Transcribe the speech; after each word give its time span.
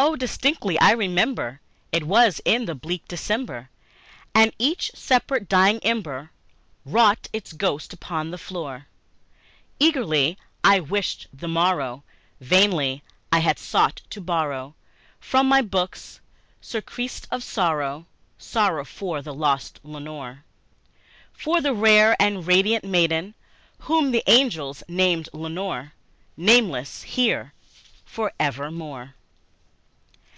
Ah! 0.00 0.14
distinctly 0.14 0.78
I 0.78 0.92
remember, 0.92 1.60
it 1.90 2.06
was 2.06 2.40
in 2.44 2.66
the 2.66 2.76
bleak 2.76 3.08
December, 3.08 3.68
And 4.32 4.52
each 4.56 4.92
separate 4.94 5.48
dying 5.48 5.80
ember 5.82 6.30
wrought 6.84 7.26
its 7.32 7.52
ghost 7.52 7.92
upon 7.92 8.30
the 8.30 8.38
floor; 8.38 8.86
Eagerly 9.80 10.38
I 10.62 10.78
wished 10.78 11.26
the 11.32 11.48
morrow; 11.48 12.04
vainly 12.40 13.02
I 13.32 13.40
had 13.40 13.58
sought 13.58 14.02
to 14.10 14.20
borrow 14.20 14.76
From 15.18 15.48
my 15.48 15.62
books 15.62 16.20
surcease 16.60 17.22
of 17.32 17.42
sorrow 17.42 18.06
sorrow 18.38 18.84
for 18.84 19.20
the 19.20 19.34
lost 19.34 19.80
Lenore 19.82 20.44
For 21.32 21.60
the 21.60 21.74
rare 21.74 22.14
and 22.22 22.46
radiant 22.46 22.84
maiden 22.84 23.34
whom 23.80 24.12
the 24.12 24.22
angels 24.30 24.84
name 24.86 25.24
Lenore 25.32 25.94
Nameless 26.36 27.02
here 27.02 27.52
for 28.04 28.32
evermore. 28.38 29.16